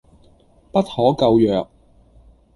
[0.71, 1.69] 不可救藥